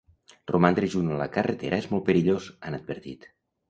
[0.51, 3.35] Romandre junt a la carretera és molt perillós, han advertit.